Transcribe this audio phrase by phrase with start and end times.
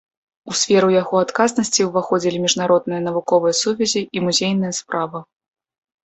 [0.51, 5.19] У сферу яго адказнасці ўваходзілі міжнародныя навуковыя сувязі і музейная справа.